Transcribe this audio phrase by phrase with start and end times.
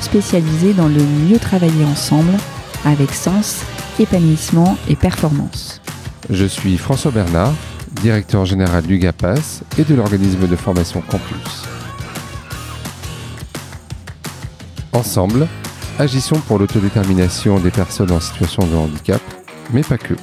[0.00, 2.32] spécialisé dans le mieux travailler ensemble
[2.84, 3.62] avec sens,
[3.98, 5.80] épanouissement et performance.
[6.30, 7.52] Je suis François Bernard,
[8.02, 11.64] directeur général du GAPAS et de l'organisme de formation Campus.
[14.92, 15.48] Ensemble,
[15.98, 19.20] agissons pour l'autodétermination des personnes en situation de handicap,
[19.72, 20.14] mais pas que.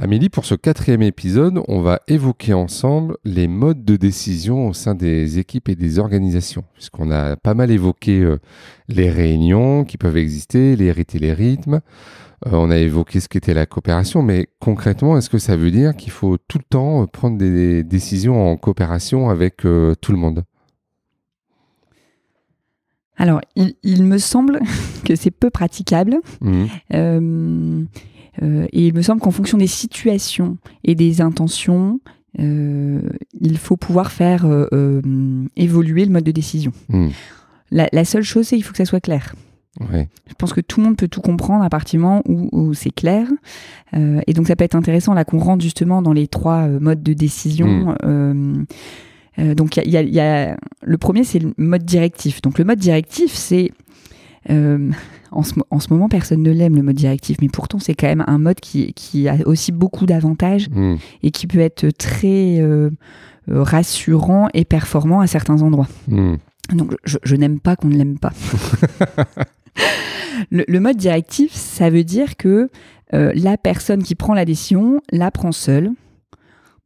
[0.00, 4.94] Amélie, pour ce quatrième épisode, on va évoquer ensemble les modes de décision au sein
[4.94, 8.38] des équipes et des organisations, puisqu'on a pas mal évoqué euh,
[8.86, 11.80] les réunions qui peuvent exister, les rites et les rythmes.
[12.46, 15.96] Euh, on a évoqué ce qu'était la coopération, mais concrètement, est-ce que ça veut dire
[15.96, 20.44] qu'il faut tout le temps euh, prendre des décisions en coopération avec tout le monde?
[23.16, 24.60] Alors, il, me semble
[25.04, 26.20] que c'est peu praticable.
[26.40, 27.86] Mmh.
[28.42, 32.00] Euh, et il me semble qu'en fonction des situations et des intentions,
[32.38, 33.00] euh,
[33.40, 35.00] il faut pouvoir faire euh,
[35.56, 36.72] évoluer le mode de décision.
[36.88, 37.08] Hmm.
[37.70, 39.34] La, seule chose, c'est qu'il faut que ça soit clair.
[39.80, 42.90] Je pense que tout le monde peut tout comprendre à partir du moment où, c'est
[42.90, 43.28] clair.
[43.92, 47.12] et donc, ça peut être intéressant là qu'on rentre justement dans les trois modes de
[47.12, 47.94] décision.
[48.02, 48.64] Hmm.
[49.54, 52.40] donc, il y, a le premier, c'est le mode directif.
[52.40, 53.70] Donc, le mode directif, c'est
[54.50, 54.90] euh,
[55.30, 55.54] en, ce,
[55.90, 59.28] moment, personne ne l'aime, le mode directif, mais pourtant, c'est quand même un mode qui,
[59.28, 60.96] a aussi beaucoup d'avantages hmm.
[61.22, 62.90] et qui peut être très euh,
[63.50, 65.88] euh, rassurant et performant à certains endroits.
[66.08, 66.36] Hmm.
[66.72, 68.32] Donc, je, n'aime pas qu'on ne l'aime pas.
[70.50, 72.68] le, mode directif, ça veut dire que
[73.10, 75.92] la personne qui prend la décision la prend seule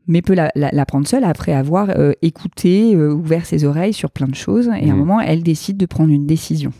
[0.06, 1.90] mais peut la, prendre seule après avoir
[2.22, 4.98] écouté, ouvert ses oreilles sur plein de choses, et à un hmm.
[4.98, 6.72] moment, elle décide de prendre une décision.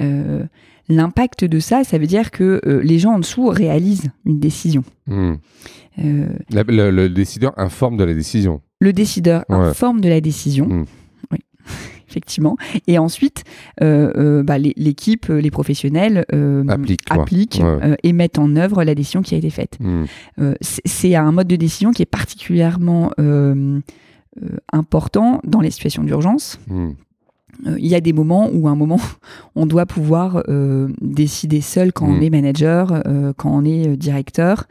[0.00, 0.44] Euh,
[0.88, 4.84] l'impact de ça, ça veut dire que euh, les gens en dessous réalisent une décision.
[5.06, 5.34] Hmm.
[5.98, 8.62] Euh, le, décideur informe de la décision.
[8.80, 10.66] Le décideur informe de la décision.
[10.66, 10.84] Hmm.
[11.30, 11.38] Oui,
[12.08, 12.56] effectivement.
[12.86, 13.44] Et ensuite,
[13.80, 16.24] bah, l'équipe, les professionnels
[17.08, 17.62] appliquent,
[18.02, 19.78] et mettent en œuvre la décision qui a été faite.
[19.80, 20.04] Hmm.
[20.60, 23.12] C'est un mode de décision qui est particulièrement
[24.72, 26.58] important dans les situations d'urgence
[27.64, 29.00] il y a des moments où, à un moment,
[29.54, 32.22] on doit pouvoir euh, décider seul quand on mm.
[32.22, 34.64] est manager, euh, quand on est directeur,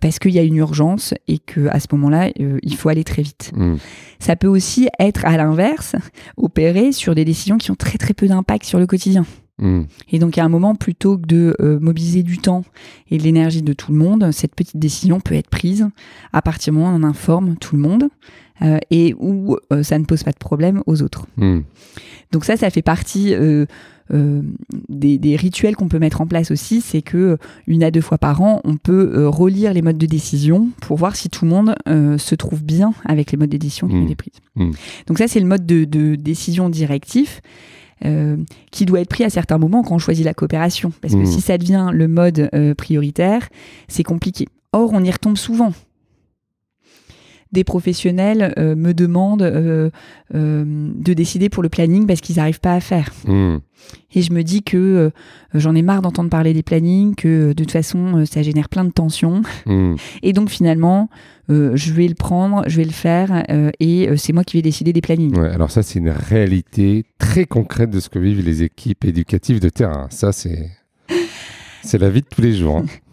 [0.00, 3.22] parce qu'il y a une urgence et que à ce moment-là, il faut aller très
[3.22, 3.50] vite.
[3.56, 3.76] Mm.
[4.18, 5.96] Ça peut aussi être à l'inverse,
[6.36, 9.24] opérer sur des décisions qui ont très très peu d'impact sur le quotidien.
[9.60, 9.82] Mm.
[10.10, 12.64] Et donc, à un moment, plutôt que de mobiliser du temps
[13.10, 15.88] et de l'énergie de tout le monde, cette petite décision peut être prise
[16.32, 18.08] à partir du moment où on informe tout le monde.
[18.62, 21.26] Euh, et où euh, ça ne pose pas de problème aux autres.
[21.38, 21.60] Hmm.
[22.30, 23.64] Donc ça, ça fait partie euh,
[24.90, 28.42] des, rituels qu'on peut mettre en place aussi, c'est que une à deux fois par
[28.42, 32.34] an, on peut relire les modes de décision pour voir si tout le monde se
[32.34, 34.04] trouve bien avec les modes de décision qui ont hmm.
[34.04, 34.40] été prises.
[35.06, 37.40] Donc ça, c'est le mode de, décision directif.
[38.70, 40.92] Qui doit être pris à certains moments quand on choisit la coopération.
[41.00, 43.48] Parce que si ça devient le mode prioritaire,
[43.88, 44.48] c'est compliqué.
[44.72, 45.72] Or, on y retombe souvent
[47.52, 49.90] des professionnels euh, me demandent euh,
[50.34, 53.10] euh, de décider pour le planning parce qu'ils n'arrivent pas à faire.
[53.26, 53.58] Hmm.
[54.12, 55.10] Et je me dis que
[55.54, 58.90] j'en ai marre d'entendre parler des plannings, que de toute façon ça génère plein de
[58.90, 59.42] tensions.
[59.66, 59.94] Hmm.
[60.22, 61.08] Et donc finalement,
[61.48, 63.42] je vais le prendre, je vais le faire
[63.80, 65.36] et c'est moi qui vais décider des plannings.
[65.36, 69.60] Ouais, alors ça c'est une réalité très concrète de ce que vivent les équipes éducatives
[69.60, 70.06] de terrain.
[70.10, 70.70] Ça c'est
[71.82, 72.76] c'est la vie de tous les jours.
[72.76, 72.86] Hein.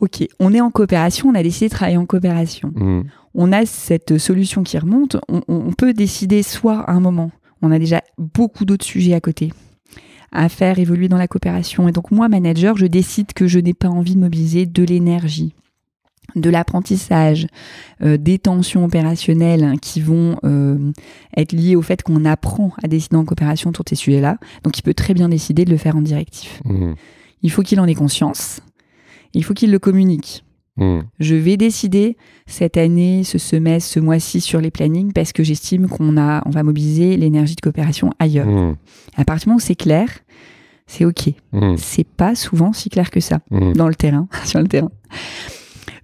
[0.00, 2.72] ok, on est en coopération, on a décidé de travailler en coopération.
[2.74, 3.02] Hmm
[3.38, 7.30] on a cette solution qui remonte, on, peut décider soit à un moment,
[7.62, 9.52] on a déjà beaucoup d'autres sujets à côté
[10.30, 11.88] à faire évoluer dans la coopération.
[11.88, 15.54] Et donc moi, manager, je décide que je n'ai pas envie de mobiliser de l'énergie,
[16.36, 17.46] de l'apprentissage,
[18.02, 20.92] euh, des tensions opérationnelles qui vont euh,
[21.34, 24.36] être liées au fait qu'on apprend à décider en coopération sur ces sujets-là.
[24.64, 26.60] Donc il peut très bien décider de le faire en directif.
[26.66, 26.92] Mmh.
[27.42, 28.60] Il faut qu'il en ait conscience,
[29.34, 30.44] il faut qu'il le communique.
[30.76, 31.00] Hmm.
[31.18, 32.16] Je vais décider
[32.46, 36.50] cette année, ce semestre, ce mois-ci sur les plannings parce que j'estime qu'on a, on
[36.50, 38.46] va mobiliser l'énergie de coopération ailleurs.
[38.46, 38.76] Hmm.
[39.16, 40.08] À partir du moment où c'est clair,
[40.86, 41.30] c'est ok.
[41.52, 41.74] Hmm.
[41.76, 44.90] C'est pas souvent si clair que ça dans le terrain, sur le terrain.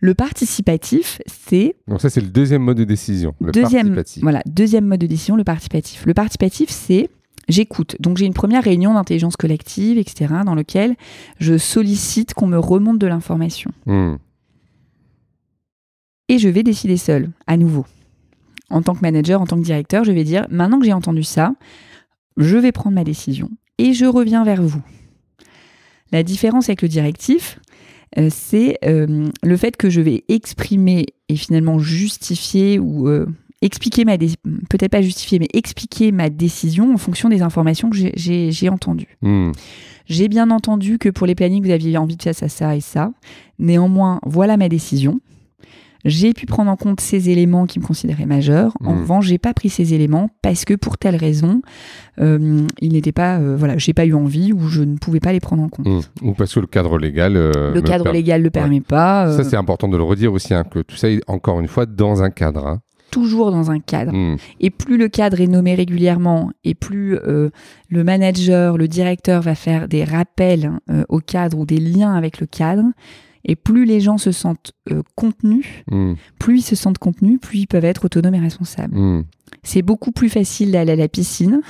[0.00, 1.76] Le participatif, c'est.
[1.88, 3.34] Donc ça, c'est le deuxième mode de décision.
[3.40, 4.22] Le deuxième, participatif.
[4.22, 6.04] Voilà, deuxième mode de décision, le participatif.
[6.04, 7.08] Le participatif, c'est
[7.48, 7.96] j'écoute.
[8.00, 10.96] Donc j'ai une première réunion d'intelligence collective, etc., dans lequel
[11.38, 13.70] je sollicite qu'on me remonte de l'information.
[13.86, 14.16] Hmm.
[16.28, 17.84] Et je vais décider seul, à nouveau.
[18.70, 21.22] En tant que manager, en tant que directeur, je vais dire, maintenant que j'ai entendu
[21.22, 21.54] ça,
[22.36, 24.82] je vais prendre ma décision et je reviens vers vous.
[26.12, 27.58] La différence avec le directif,
[28.18, 33.26] euh, c'est euh, le fait que je vais exprimer et finalement justifier ou euh,
[33.64, 38.68] expliquer ma peut-être pas justifier, mais expliquer ma décision en fonction des informations que j'ai
[38.68, 39.16] entendues.
[39.22, 39.52] Hmm.
[40.06, 42.80] J'ai bien entendu que pour les plannings, vous aviez envie de faire ça, ça et
[42.80, 43.12] ça.
[43.58, 45.20] Néanmoins, voilà ma décision.
[46.04, 48.74] J'ai pu prendre en compte ces éléments qui me considéraient majeurs.
[48.84, 49.00] En hmm.
[49.00, 51.62] revanche, j'ai pas pris ces éléments parce que pour telle raison,
[52.20, 55.32] euh, il n'était pas, euh, voilà, j'ai pas eu envie ou je ne pouvais pas
[55.32, 55.86] les prendre en compte.
[55.86, 56.00] Hmm.
[56.20, 57.38] Ou parce que le cadre légal.
[57.38, 59.32] Euh, le cadre légal le permet pas.
[59.32, 61.86] Ça, c'est important de le redire aussi, hein, que tout ça est encore une fois
[61.86, 62.66] dans un cadre.
[62.66, 62.80] Hein
[63.10, 64.12] toujours dans un cadre.
[64.12, 64.36] Hmm.
[64.60, 67.50] Et plus le cadre est nommé régulièrement, et plus euh,
[67.88, 72.40] le manager, le directeur va faire des rappels euh, au cadre ou des liens avec
[72.40, 72.84] le cadre,
[73.44, 76.14] et plus les gens se sentent euh, contenus, hmm.
[76.38, 78.96] plus ils se sentent contenus, plus ils peuvent être autonomes et responsables.
[78.96, 79.24] Hmm.
[79.62, 81.60] C'est beaucoup plus facile d'aller à la piscine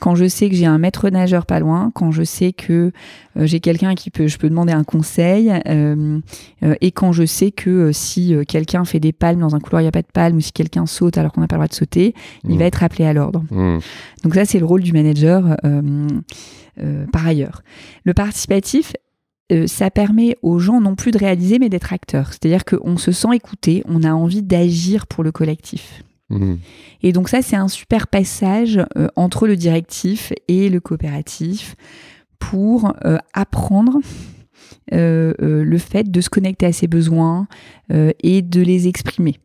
[0.00, 2.90] quand je sais que j'ai un maître nageur pas loin, quand je sais que
[3.36, 6.18] euh, j'ai quelqu'un qui peut, je peux demander un conseil, euh,
[6.62, 9.84] euh, et quand je sais que si quelqu'un fait des palmes dans un couloir, il
[9.84, 11.68] n'y a pas de palmes, ou si quelqu'un saute alors qu'on n'a pas le droit
[11.68, 12.14] de sauter,
[12.44, 12.66] il va mmh.
[12.66, 13.44] être appelé à l'ordre.
[13.50, 13.78] Mmh.
[14.24, 15.56] Donc ça, c'est le rôle du manager
[17.12, 17.62] par ailleurs.
[18.04, 18.94] Le participatif,
[19.66, 22.28] ça permet aux gens non plus de réaliser, mais d'être acteurs.
[22.28, 26.02] C'est-à-dire qu'on se sent écouté, on a envie d'agir pour le collectif.
[26.30, 26.58] Mhm.
[27.02, 31.76] Et donc ça, c'est un super passage euh, entre le directif et le coopératif
[32.38, 33.98] pour euh, apprendre
[34.92, 37.46] euh, le fait de se connecter à ses besoins
[37.90, 39.38] et de les exprimer.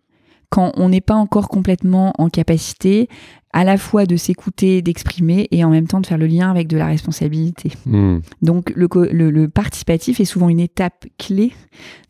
[0.49, 3.09] Quand on n'est pas encore complètement en capacité
[3.55, 6.67] à la fois de s'écouter, d'exprimer et en même temps de faire le lien avec
[6.67, 7.71] de la responsabilité.
[7.85, 8.21] Mhm.
[8.41, 11.53] Donc le, participatif est souvent une étape clé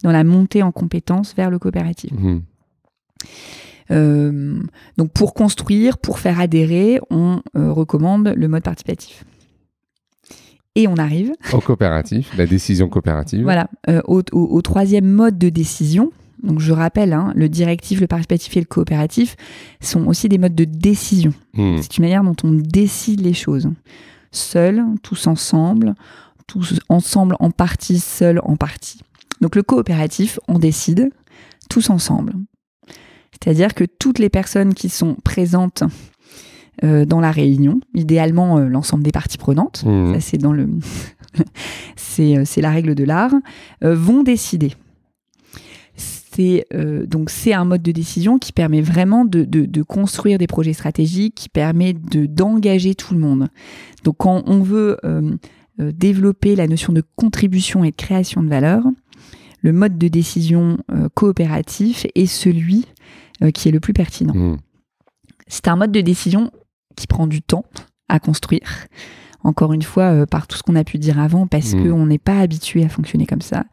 [0.04, 2.12] dans la montée en compétence vers le coopératif.
[2.12, 2.42] Mhm.
[3.92, 4.62] Euh,
[4.98, 9.26] donc pour construire, pour faire adhérer, on euh, recommande le mode participatif.
[10.76, 13.44] Et on arrive au coopératif, la décision coopérative.
[13.44, 16.12] Voilà, euh, au, troisième mode de décision.
[16.44, 19.38] Donc je rappelle, hein, le directif, le participatif et le coopératif
[19.80, 21.34] sont aussi des modes de décision.
[21.54, 21.78] Hmm.
[21.78, 23.70] C'est une manière dont on décide les choses.
[24.32, 25.96] Seul, tous ensemble,
[26.46, 29.00] tous ensemble en partie, seul en partie.
[29.40, 31.10] Donc le coopératif, on décide
[31.70, 32.34] tous ensemble.
[33.44, 35.84] C'est-à-dire que toutes les personnes qui sont présentes
[36.84, 40.14] euh, dans la réunion, idéalement euh, l'ensemble des parties prenantes, mmh.
[40.14, 40.68] ça c'est dans le
[42.20, 43.34] euh, c'est la règle de l'art,
[43.82, 44.74] vont décider.
[45.98, 46.68] C'est
[47.08, 51.36] donc c'est un mode de décision qui permet vraiment de, de, construire des projets stratégiques,
[51.36, 53.48] qui permet de d'engager tout le monde.
[54.04, 54.98] Donc quand on veut
[55.80, 58.84] développer la notion de contribution et de création de valeur,
[59.66, 60.78] le mode de décision
[61.16, 62.86] coopératif est celui
[63.44, 64.34] euh, qui est le plus pertinent.
[64.34, 64.58] Hmm.
[65.48, 66.52] C'est un mode de décision
[66.96, 67.66] qui prend du temps
[68.08, 68.88] à construire.
[69.44, 71.84] Encore une fois, euh, par tout ce qu'on a pu dire avant, parce hmm.
[71.84, 73.66] qu'on n'est pas habitué à fonctionner comme ça.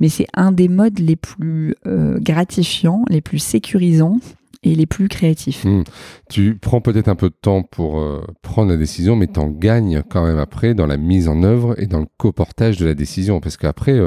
[0.00, 4.18] Mais c'est un des modes les plus euh, gratifiants, les plus sécurisants
[4.64, 5.64] et les plus créatifs.
[5.64, 5.84] Hmm.
[6.28, 8.04] Tu prends peut-être un peu de temps pour
[8.42, 11.80] prendre la décision, mais tu en gagnes quand même après dans la mise en œuvre
[11.80, 13.40] et dans le coportage de la décision.
[13.40, 14.00] Parce qu'après,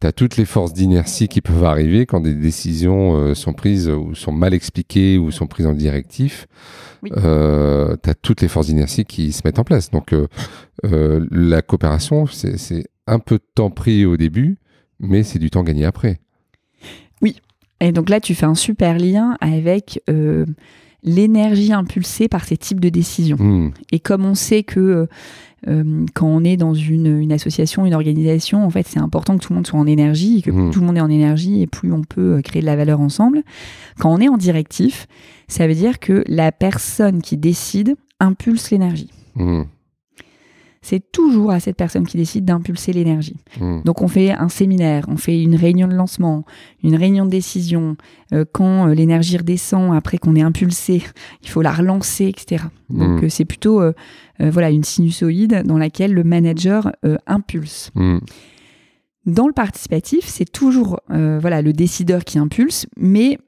[0.00, 3.88] tu as toutes les forces d'inertie qui peuvent arriver quand des décisions euh, sont prises
[3.88, 6.46] ou sont mal expliquées ou sont prises en directif.
[7.16, 9.90] Euh, tu as toutes les forces d'inertie qui se mettent en place.
[9.90, 10.26] Donc euh
[11.30, 14.56] la coopération, c'est un peu de temps pris au début,
[14.98, 16.20] mais c'est du temps gagné après.
[17.20, 17.36] Oui.
[17.80, 20.02] Et donc là, tu fais un super lien avec
[21.02, 23.36] l'énergie impulsée par ces types de décisions.
[23.38, 23.70] Hmm.
[23.92, 25.08] Et comme on sait que
[25.68, 29.52] euh, quand on est dans une, association, une organisation, en fait, c'est important que tout
[29.52, 30.70] le monde soit en énergie, que mmh.
[30.70, 33.00] tout le monde est en énergie, et plus on peut euh, créer de la valeur
[33.00, 33.42] ensemble.
[33.98, 35.06] Quand on est en directif,
[35.48, 39.10] ça veut dire que la personne qui décide impulse l'énergie.
[39.36, 39.62] Mmh
[40.82, 43.36] c'est toujours à cette personne qui décide d'impulser l'énergie.
[43.60, 43.82] Hmm.
[43.84, 46.44] Donc on fait un séminaire, on fait une réunion de lancement,
[46.82, 47.96] une réunion de décision.
[48.32, 51.02] Euh, quand euh, l'énergie redescend, après qu'on ait impulsé,
[51.42, 52.64] il faut la relancer, etc.
[52.88, 53.24] Donc hmm.
[53.24, 53.82] euh, c'est plutôt
[54.38, 56.92] voilà une sinusoïde dans laquelle le manager
[57.26, 57.90] impulse.
[57.94, 58.20] Hmm.
[59.26, 63.38] Dans le participatif, c'est toujours voilà le décideur qui impulse, mais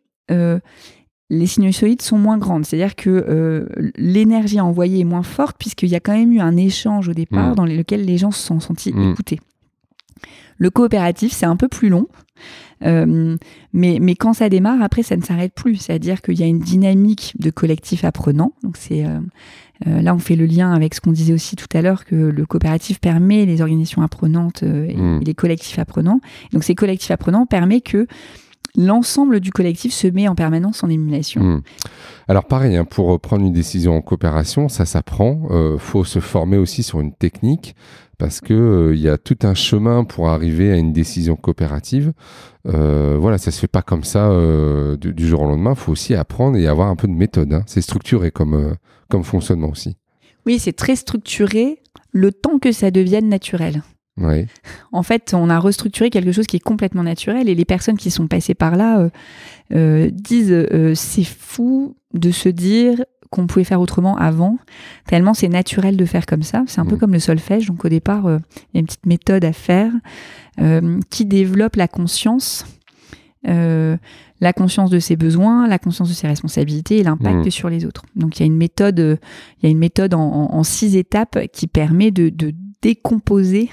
[1.33, 2.67] les sinusoïdes sont moins grandes.
[2.67, 6.59] C'est-à-dire que euh, l'énergie envoyée est moins forte puisqu'il y a quand même eu un
[6.59, 7.55] échange au départ mm.
[7.55, 9.13] dans lequel les gens se sont sentis mm.
[9.13, 9.41] écoutés.
[10.59, 12.07] Le coopératif, c'est un peu plus long.
[12.85, 13.37] Euh,
[13.73, 15.77] mais, mais quand ça démarre, après, ça ne s'arrête plus.
[15.77, 18.53] C'est-à-dire qu'il y a une dynamique de collectif apprenant.
[18.63, 19.05] Donc, c'est
[19.85, 22.47] là, on fait le lien avec ce qu'on disait aussi tout à l'heure, que le
[22.47, 25.21] coopératif permet les organisations apprenantes et, mmh.
[25.25, 26.21] les collectifs apprenants.
[26.53, 28.07] Donc ces collectifs apprenants permettent que
[28.77, 31.43] l'ensemble du collectif se met en permanence en émulation.
[31.43, 31.63] Mmh.
[32.29, 35.49] Alors pareil, hein, pour prendre une décision en coopération, ça s'apprend.
[35.51, 37.75] Il faut se former aussi sur une technique
[38.23, 42.13] parce que euh, il y a tout un chemin pour arriver à une décision coopérative.
[42.69, 45.73] Euh, voilà, ça se fait pas comme ça euh, du, jour au lendemain.
[45.73, 47.53] Il faut aussi apprendre et avoir un peu de méthode.
[47.53, 47.65] Hein.
[47.67, 48.77] C'est structuré comme
[49.09, 49.97] comme fonctionnement aussi.
[50.47, 51.83] Oui, c'est très structuré.
[52.13, 53.83] Le temps que ça devienne naturel.
[54.19, 54.47] Oui.
[54.93, 58.11] En fait, on a restructuré quelque chose qui est complètement naturel et les personnes qui
[58.11, 59.09] sont passées par là
[59.71, 63.03] disent c'est fou de se dire
[63.33, 64.59] qu'on pouvait faire autrement avant,
[65.07, 66.63] tellement c'est naturel de faire comme ça.
[66.67, 66.99] C'est un peu mm.
[66.99, 67.67] comme le solfège.
[67.67, 68.39] Donc au départ, euh,
[68.73, 69.91] il y a une petite méthode à faire
[70.61, 72.67] euh, qui développe la conscience,
[73.49, 73.97] euh,
[74.41, 77.51] la conscience de ses besoins, la conscience de ses responsabilités et l'impact mm.
[77.51, 78.05] sur les autres.
[78.17, 81.67] Donc il y a une méthode, il y a une méthode en, six étapes qui
[81.67, 83.71] permet de, décomposer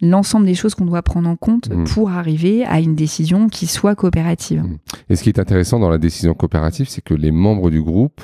[0.00, 1.84] l'ensemble des choses qu'on doit prendre en compte mm.
[1.84, 4.64] pour arriver à une décision qui soit coopérative.
[5.08, 8.20] Et ce qui est intéressant dans la décision coopérative, c'est que les membres du groupe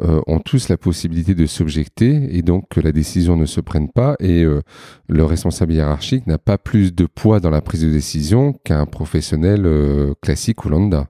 [0.00, 3.88] euh, ont tous la possibilité de s'objecter et donc que la décision ne se prenne
[3.88, 4.60] pas et euh,
[5.08, 9.66] le responsable hiérarchique n'a pas plus de poids dans la prise de décision qu'un professionnel
[9.66, 11.06] euh, classique ou lambda.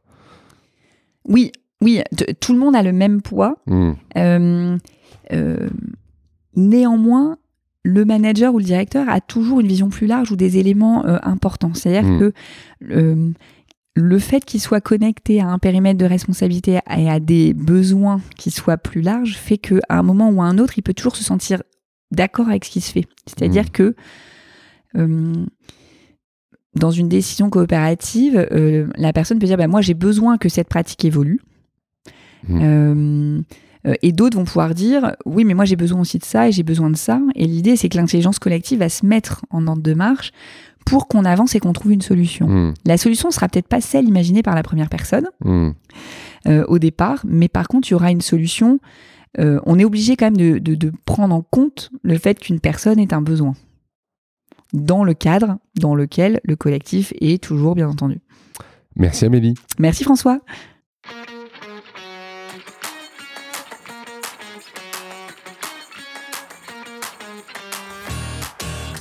[1.27, 2.03] Oui, oui,
[2.41, 3.57] tout le monde a le même poids.
[3.67, 3.93] Hmm.
[6.57, 7.39] néanmoins,
[7.85, 11.75] le manager ou le directeur a toujours une vision plus large ou des éléments importants.
[11.75, 12.19] C'est-à-dire hmm.
[12.19, 13.35] que
[13.97, 18.51] le fait qu'il soit connecté à un périmètre de responsabilité et à des besoins qui
[18.51, 21.23] soient plus larges fait qu'à un moment ou à un autre, il peut toujours se
[21.23, 21.63] sentir
[22.11, 23.07] d'accord avec ce qui se fait.
[23.27, 23.71] C'est-à-dire mmh.
[23.71, 23.95] que
[24.97, 25.47] euh,
[26.75, 30.69] dans une décision coopérative, euh, la personne peut dire bah, Moi, j'ai besoin que cette
[30.69, 31.41] pratique évolue.
[32.49, 33.43] Mmh.
[33.87, 36.53] Euh, et d'autres vont pouvoir dire oui, mais moi j'ai besoin aussi de ça et
[36.53, 37.21] j'ai besoin de ça.
[37.35, 40.33] Et l'idée, c'est que l'intelligence collective va se mettre en ordre de marche
[40.85, 42.47] pour qu'on avance et qu'on trouve une solution.
[42.47, 42.75] Hmm.
[42.85, 45.71] La solution sera peut-être pas celle imaginée par la première personne hmm.
[46.49, 48.81] euh, au départ, mais par contre, il y aura une solution.
[49.39, 52.99] Euh, on est obligé quand même de, de, prendre en compte le fait qu'une personne
[52.99, 53.55] est un besoin
[54.73, 58.21] dans le cadre dans lequel le collectif est toujours, bien entendu.
[58.97, 59.55] Merci Amélie.
[59.79, 60.41] Merci François.